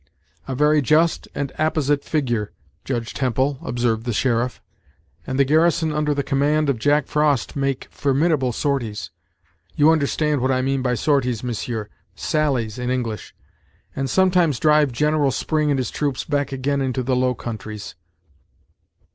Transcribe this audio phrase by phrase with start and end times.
[0.47, 2.53] "A very just and apposite figure,
[2.83, 4.59] Judge Temple," observed the sheriff;
[5.27, 9.11] "and the garrison under the command of Jack Frost make formidable sorties
[9.75, 13.35] you understand what I mean by sorties, monsieur; sallies, in English
[13.95, 17.93] and sometimes drive General Spring and his troops back again into the low countries."